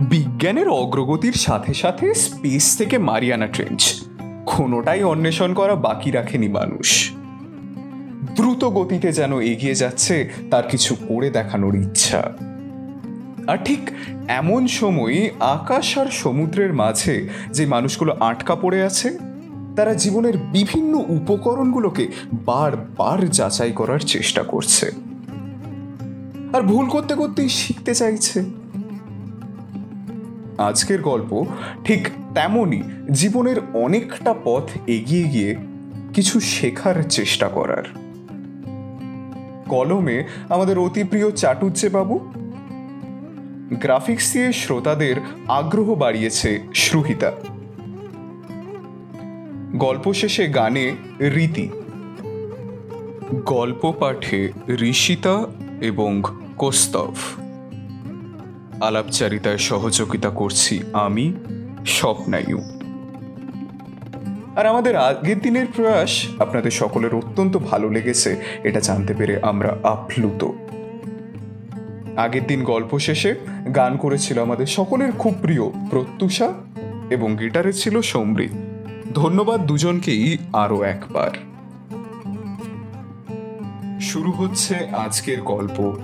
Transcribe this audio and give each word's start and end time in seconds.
বিজ্ঞানের 0.00 0.68
অগ্রগতির 0.68 1.32
সাথে 1.32 1.74
সাথে 1.74 2.14
স্পেস 2.14 2.76
থেকে 2.78 2.98
মারিয়ানা 2.98 3.46
ট্রেঞ্চ। 3.46 4.02
কোনোটাই 4.46 5.02
অন্বেষণ 5.02 5.54
করা 5.54 5.74
বাকি 5.74 6.10
রাখেনি 6.10 6.48
মানুষ। 6.48 7.12
দ্রুত 8.36 8.64
গতিতে 8.64 9.12
যেন 9.12 9.40
এগিয়ে 9.40 9.74
যাচ্ছে, 9.74 10.32
তার 10.50 10.62
কিছু 10.68 10.94
করে 11.08 11.30
দেখানোর 11.30 11.74
ইচ্ছা। 11.74 12.32
আর 13.46 13.58
ঠিক 13.64 13.78
এমন 14.28 14.66
সময় 14.66 15.30
আকাশ 15.40 15.98
আর 15.98 16.06
সমুদ্রের 16.06 16.72
মাঝে 16.72 17.28
যে 17.52 17.66
মানুষগুলো 17.66 18.16
আটকা 18.20 18.54
পড়ে 18.54 18.82
আছে, 18.82 19.18
তারা 19.76 19.94
জীবনের 19.94 20.38
বিভিন্ন 20.38 21.04
উপকরণগুলোকে 21.08 22.08
বারবার 22.32 23.30
যাচাই 23.30 23.72
করার 23.72 23.98
চেষ্টা 23.98 24.42
করছে। 24.42 24.90
আর 26.52 26.62
ভুল 26.62 26.88
করতে 26.88 27.14
করতেই 27.14 27.48
শিখতে 27.48 27.94
চাইছে। 27.94 28.65
আজকের 30.58 31.02
গল্প 31.02 31.46
ঠিক 31.84 32.08
তেমনই 32.34 32.82
জীবনের 33.12 33.56
অনেকটা 33.74 34.34
পথ 34.44 34.70
এগিয়ে 34.86 35.22
গিয়ে 35.22 35.56
কিছু 36.14 36.40
শেখার 36.40 37.02
চেষ্টা 37.02 37.48
করার। 37.48 37.84
কলমে 39.68 40.24
আমাদের 40.48 40.78
অতি 40.78 41.04
প্রিয় 41.04 41.30
চাটুজ্জে 41.30 41.88
বাবু, 41.88 42.32
গ্রাফিক্স 43.80 44.32
দিয়ে 44.32 44.52
শ্রোতাদের 44.52 45.16
আগ্রহ 45.48 45.94
বাড়িয়েছে 45.94 46.60
শ্রুহিতা 46.74 47.32
গল্প 49.74 50.12
শেষে 50.12 50.46
গানে 50.46 50.96
রীতি, 51.20 51.68
গল্প 53.44 53.92
পাঠে 53.98 54.52
ঋষিতা 54.68 55.46
এবং 55.80 56.22
কোস্তভ। 56.56 57.14
আলাপচারিতায় 58.80 59.58
সহযোগিতা 59.58 60.30
করছি 60.30 60.82
আমি, 60.92 61.34
স্বপ্নায়ু। 61.86 62.58
আর 64.56 64.66
আমাদের 64.66 64.96
আগের 64.96 65.38
দিনের 65.38 65.66
প্রয়াস 65.76 66.26
আপনাদের 66.38 66.70
সকলের 66.70 67.14
অত্যন্ত 67.14 67.56
ভালো 67.56 67.90
লেগেছে, 67.90 68.36
এটা 68.62 68.80
জানতে 68.80 69.14
পেরে 69.14 69.40
আমরা 69.42 69.76
আপ্লুত। 69.82 70.44
আগের 72.16 72.46
দিন 72.46 72.64
গল্প 72.64 72.98
শেষে 72.98 73.34
গান 73.74 73.96
করেছিল 73.96 74.42
আমাদের 74.42 74.66
সকলের 74.66 75.12
খুব 75.12 75.34
প্রিয় 75.42 75.70
প্রত্যুষা 75.90 76.54
এবং 77.10 77.36
গিটারে 77.36 77.72
ছিল 77.72 78.00
সমৃদ্ধ 78.00 78.56
ধন্যবাদ 79.14 79.66
দুজনকেই 79.66 80.38
আরও 80.52 80.82
একবার। 80.82 81.30
শুরু 84.00 84.32
হচ্ছে 84.32 84.76
আজকের 84.76 85.42
গল্প। 85.42 85.96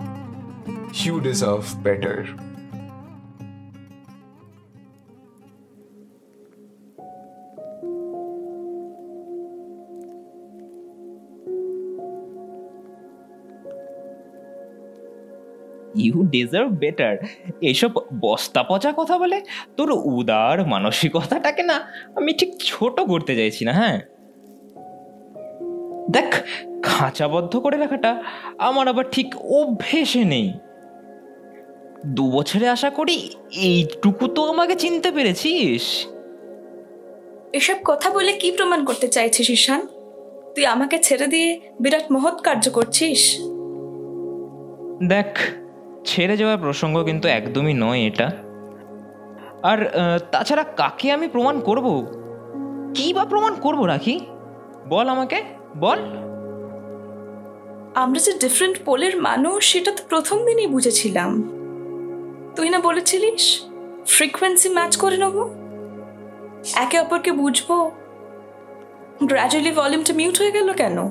You 1.04 1.20
deserve 1.20 1.64
better 1.82 2.24
you 15.94 16.22
deserve 16.22 16.70
better 16.72 17.16
এইসব 17.60 17.90
বস্তা 18.20 18.62
পচা 18.62 18.92
কথা 18.96 19.18
বলে? 19.18 19.40
তোর 19.76 19.92
উদার 20.04 20.66
মানসিকতাটাকে 20.66 21.62
না 21.62 21.88
আমি 22.14 22.32
ঠিক 22.32 22.54
ছোট 22.64 23.00
করতে 23.00 23.36
চাইছি 23.36 23.64
না 23.64 23.72
হ্যাঁ? 23.72 24.00
দেখ 26.10 26.34
খাঁচাবদ্ধ 26.82 27.56
করে 27.56 27.76
রাখাটা 27.76 28.22
আমার 28.58 28.88
আবার 28.88 29.04
ঠিক 29.10 29.36
অভ্যেসে 29.36 30.24
নেই। 30.24 30.52
দু 32.06 32.30
বছরে 32.30 32.68
আশা 32.68 32.90
করি 32.90 33.30
এইটুকু 33.52 34.26
তো 34.26 34.44
আমাকে 34.44 34.74
চিনতে 34.74 35.10
পেরেছিস। 35.10 36.06
এসব 37.52 37.74
কথা 37.84 38.10
বলে 38.10 38.32
কি 38.32 38.52
প্রমাণ 38.52 38.84
করতে 38.84 39.08
চাইছিস 39.08 39.50
ঈশান? 39.50 39.86
তুই 40.54 40.66
আমাকে 40.66 40.98
ছেড়ে 40.98 41.26
দিয়ে 41.26 41.60
বিরাট 41.80 42.12
মহৎ 42.12 42.40
কার্য 42.40 42.70
করছিস। 42.70 43.38
দেখ 45.08 45.38
ছেড়ে 46.04 46.36
যাওয়ার 46.36 46.58
প্রসঙ্গ 46.58 47.02
কিন্তু 47.02 47.28
একদমই 47.28 47.74
নয় 47.74 48.00
এটা। 48.00 48.30
আর 49.62 49.90
তাছাড়া 50.32 50.62
কাকে 50.62 51.12
আমি 51.12 51.28
প্রমাণ 51.28 51.60
করব? 51.60 52.06
কি 52.94 53.14
বা 53.14 53.24
প্রমাণ 53.24 53.54
করব 53.54 53.84
রাখি? 53.84 54.20
বল 54.88 55.08
আমাকে 55.08 55.42
বল। 55.76 55.98
আমরা 57.94 58.20
যে 58.20 58.32
ডিফারেন্ট 58.32 58.78
পোলের 58.84 59.20
মানুষ 59.20 59.72
সেটা 59.72 59.90
তো 59.90 60.02
প্রথম 60.08 60.46
দিনই 60.46 60.66
বুঝেছিলাম। 60.66 61.42
তুই 62.56 62.70
না 62.70 62.78
বলেছিলিস? 62.78 63.64
ফ্রিকোয়েন্সি 64.06 64.68
ম্যাচ 64.68 64.96
করে 64.96 65.16
নেব। 65.16 65.48
একে 66.74 67.00
অপরকে 67.00 67.32
বুঝব। 67.32 67.90
গ্র্যাজুয়ালি 69.22 69.70
ভলিউমটা 69.70 70.14
মিউট 70.14 70.38
হয়ে 70.38 70.50
গেল 70.50 70.72
কেন? 70.72 70.96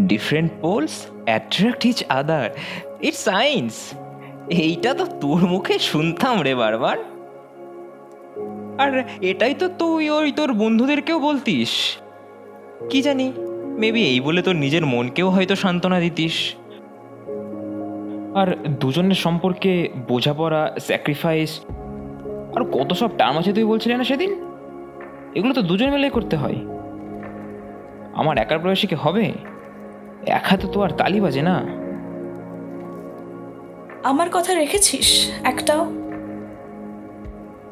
Different 0.00 0.52
poles 0.60 1.06
attract 1.26 1.86
each 1.86 2.04
other 2.08 2.50
it's 3.00 3.18
science 3.18 3.94
এইটা 4.50 4.94
তো 4.94 5.04
তোর 5.20 5.46
মুখে 5.46 5.78
শুনতাম 5.78 6.40
রে 6.40 6.54
বারবার। 6.54 6.98
আর 8.78 9.04
এটাই 9.20 9.54
তো 9.54 9.68
তুই 9.68 10.10
ওই 10.10 10.32
তোর 10.32 10.52
বন্ধুদেরকেও 10.52 11.18
বলতিস। 11.18 11.98
কি 12.90 13.02
জানি 13.02 13.32
মেবি 13.78 14.02
এই 14.04 14.20
বলে 14.20 14.42
তোর 14.42 14.56
নিজের 14.56 14.86
মনকেও 14.86 15.30
হয়তো 15.30 15.56
সান্ত্বনা 15.56 16.00
দিতিস। 16.00 16.54
আর 18.34 18.56
দুজনের 18.68 19.14
সম্পর্কে 19.14 19.88
বোঝাপড়া 20.08 20.74
স্যাক্রিফাইস 20.78 21.60
আর 22.56 22.64
কত 22.64 22.92
সব 22.92 23.10
টার্ম 23.18 23.38
আছে 23.38 23.52
তুই 23.52 23.64
বলছিলি 23.64 23.94
না 23.94 24.04
সেদিন? 24.04 24.50
এগুলো 25.34 25.54
তো 25.54 25.62
দুজন 25.62 25.90
মিলে 25.90 26.10
করতে 26.10 26.36
হয়। 26.36 26.56
আমার 28.14 28.38
একার 28.38 28.58
প্রয়াসী 28.58 28.86
কি 28.86 28.94
হবে? 28.94 29.32
এক 30.26 30.42
হাতে 30.44 30.66
তো 30.72 30.82
আর 30.82 30.90
তালি 30.90 31.20
বাজে 31.20 31.42
না। 31.42 31.64
আমার 34.02 34.28
কথা 34.32 34.54
রেখেছিস? 34.54 35.30
একটাও? 35.44 35.92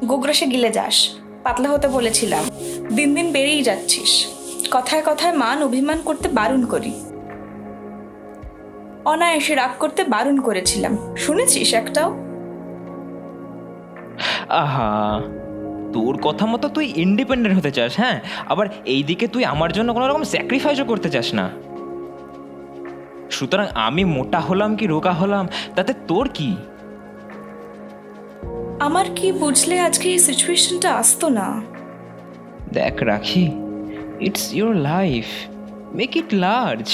গোগ্রাসে 0.05 0.45
গিলে 0.45 0.69
যাস 0.69 1.09
পাতলা 1.43 1.69
হতে 1.69 1.87
বলেছিলাম। 1.87 2.43
দিন 2.95 3.15
দিন 3.15 3.31
বেড়েই 3.31 3.61
যাচ্ছিস। 3.61 4.27
কথায় 4.71 5.01
কথায় 5.05 5.37
মান 5.37 5.63
অভিমান 5.63 6.01
করতে 6.05 6.27
বারণ 6.27 6.65
করি। 6.65 6.93
অনায়াসে 9.05 9.55
রাগ 9.55 9.71
করতে 9.79 10.03
বারণ 10.03 10.41
করেছিলাম। 10.41 11.15
শুনেছিস 11.17 11.73
একটাও? 11.73 12.17
আহা 14.49 15.21
তোর 15.93 16.17
কথা 16.21 16.45
মতো 16.45 16.69
তুই 16.69 16.93
ইন্ডিপেন্ডেন্ট 16.95 17.57
হতে 17.57 17.71
চাস 17.71 17.97
হ্যাঁ? 17.97 18.21
আবার 18.45 18.67
এইদিকে 18.85 19.27
তুই 19.27 19.45
আমার 19.45 19.71
জন্য 19.71 19.93
কোনো 19.93 20.07
রকম 20.07 20.23
স্যাক্রিফাইসও 20.23 20.85
করতে 20.85 21.09
চাস 21.09 21.33
না। 21.33 21.49
সুতরাং 23.33 23.67
আমি 23.75 24.03
মোটা 24.15 24.39
হলাম 24.39 24.71
কি 24.75 24.85
রোগা 24.87 25.13
হলাম? 25.13 25.45
তাতে 25.75 25.93
তোর 26.07 26.25
কি? 26.33 26.55
আমার 28.79 29.05
কি 29.15 29.27
বুঝলে 29.31 29.75
আজকে 29.79 30.09
এই 30.09 30.19
সিচুয়েশনটা 30.19 30.89
আসতো 30.93 31.25
না? 31.29 31.47
দেখ 32.73 32.95
রাখি 33.03 33.45
it's 34.19 34.45
your 34.53 34.73
life 34.75 35.25
make 35.95 36.11
it 36.17 36.29
large 36.33 36.87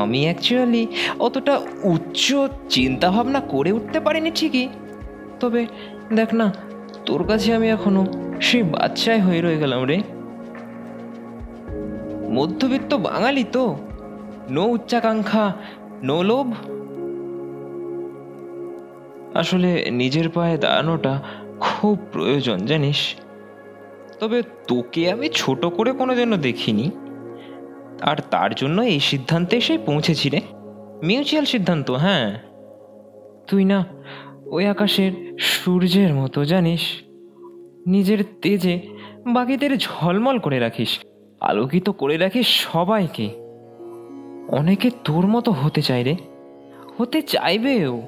আমি 0.00 0.20
অ্যাকচুয়ালি 0.22 0.86
অতটা 1.18 1.54
উচ্চ 1.84 2.24
চিন্তা 2.68 3.08
ভাবনা 3.10 3.40
করে 3.40 3.70
উঠতে 3.72 3.98
পারিনি 4.00 4.30
ঠিকই। 4.34 4.68
তবে 5.40 5.60
দেখ 6.12 6.30
না 6.34 6.46
তোর 7.06 7.20
কাছে 7.28 7.48
আমি 7.54 7.68
এখনও 7.70 8.02
সেই 8.40 8.62
বাচ্চায় 8.62 9.20
হয়ে 9.20 9.40
রয়ে 9.40 9.58
গেলাম 9.58 9.80
রে। 9.82 9.98
মধ্যবিত্ত 12.30 12.90
বাঙালি 12.94 13.44
তো। 13.52 13.64
নো 14.50 14.66
উচ্চাকাঙ্ক্ষা, 14.66 15.52
নো 16.02 16.22
লোভ। 16.22 16.52
আসলে 19.36 19.90
নিজের 19.90 20.28
পায়ে 20.28 20.58
দাঁড়ানোটা 20.58 21.22
খুব 21.60 21.98
প্রয়োজন, 22.12 22.58
জানিস। 22.58 23.14
তবে 24.20 24.42
তোকে 24.68 25.10
আমি 25.10 25.28
ছোট 25.34 25.64
করে 25.64 25.92
কোনো 25.92 26.16
জন্য 26.16 26.36
দেখিনি। 26.36 26.90
আর 28.02 28.16
তার 28.30 28.54
জন্য 28.54 28.82
এই 28.82 29.00
সিদ্ধান্তে 29.00 29.56
এসে 29.56 29.78
পৌঁছেছি 29.78 30.28
রে। 30.28 30.40
মিউচুয়াল 31.02 31.44
সিদ্ধান্ত 31.44 31.90
হ্যাঁ। 31.90 32.38
তুই 33.46 33.64
না 33.64 33.84
ওই 34.46 34.66
আকাশের 34.66 35.36
সূর্যের 35.38 36.14
মতো, 36.14 36.44
জানিস। 36.44 36.80
নিজের 37.86 38.24
তেজে 38.42 38.80
বাকিদের 39.26 39.78
ঝলমল 39.78 40.38
করে 40.38 40.58
রাখিস, 40.58 40.98
আলোকিত 41.40 41.90
করে 41.90 42.16
রাখিস 42.16 42.46
সবাইকে। 42.72 43.45
অনেকে 44.48 44.90
তোর 45.04 45.26
মতো 45.26 45.52
হতে 45.52 45.82
চায় 45.82 46.04
রে। 46.04 46.16
হতে 46.98 47.22
চাইবেও। 47.22 48.02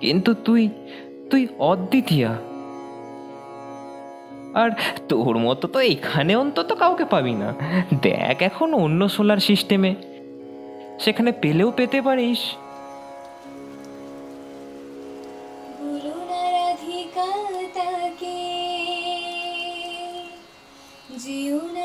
কিন্তু 0.00 0.34
তুই 0.34 0.68
তুই 1.30 1.46
অদ্বিতীয়া। 1.58 2.36
আর 4.54 4.70
তোর 5.08 5.38
মতো 5.38 5.68
তো 5.68 5.80
এখানে 5.80 6.36
অন্তত 6.36 6.72
কাউকে 6.72 7.04
পাবি 7.04 7.32
না। 7.32 7.54
দেখ 8.02 8.42
এখন 8.42 8.74
অন্য 8.74 9.08
সোলার 9.08 9.38
সিস্টেমে। 9.38 9.94
সেখানে 11.00 11.32
পেলেও 11.32 11.70
পেতে 11.70 12.02
পারিস। 12.02 12.40
বলুন 21.40 21.77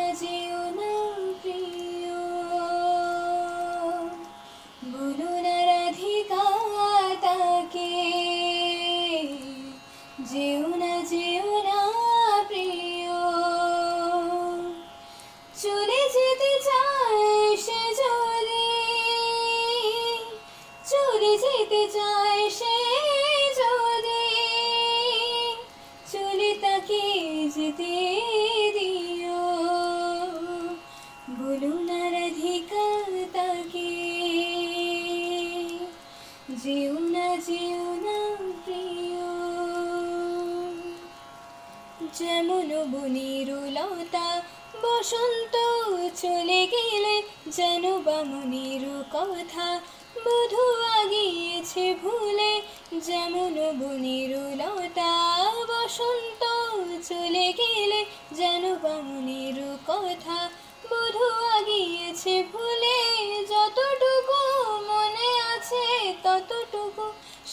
যেমন 42.64 42.84
বনির 42.94 43.50
লতা 43.76 44.30
বসন্ত 44.84 45.56
চলে 46.22 46.62
গেলে 46.74 47.16
যেন 47.58 47.84
বামনির 48.00 48.84
কথা। 49.14 49.68
বধু 50.26 50.66
আগিয়েছে 51.00 51.86
ভুলে, 52.02 52.54
যেমন 53.08 53.56
বনির 53.80 54.32
লতা 54.60 55.14
বসন্ত 55.70 56.42
চলে 57.10 57.48
গেলে 57.60 58.00
যেন 58.38 58.64
বামনির 58.84 59.58
কথা। 59.88 60.40
বধু 60.90 61.28
আগিয়েছে 61.58 62.36
ভুলে, 62.52 62.98
যতটুকু 63.52 64.40
মনে 64.90 65.30
আছে 65.54 65.86
ততটুকু 66.24 67.06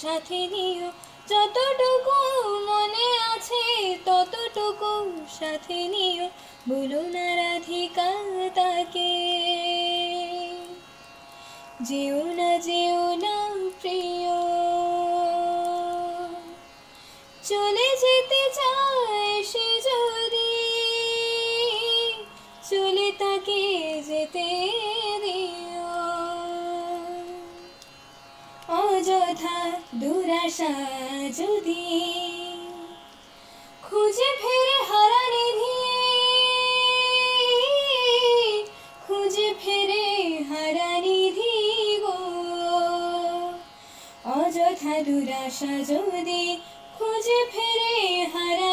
সাথে 0.02 0.40
নিও। 0.46 0.88
যতটুকু 1.30 2.18
মনে 2.66 3.06
আছে 3.34 3.64
ততটুকু 4.04 4.92
সাথে 5.38 5.78
নিও। 5.88 6.26
ভুলো 6.68 7.02
না 7.02 7.26
রাধিকা 7.36 8.08
তাকে। 8.54 9.12
যেও 11.82 12.24
না 12.32 12.50
যেও 12.58 13.16
না 13.16 13.29
দুরাশা 30.00 30.72
যদি 31.38 31.82
খুঁজে 33.82 34.30
ফেরে 34.42 34.78
হারানিধি 34.90 35.76
খুঁজে 39.06 39.48
ফেরে 39.62 40.04
হারানিধি 40.50 41.54
গো। 42.04 42.18
অযথা 44.36 44.96
দুরাশা 45.06 45.74
যদি 45.90 46.42
খুঁজে 46.96 47.40
ফেরে 47.52 47.94
হারানিধি 48.34 48.69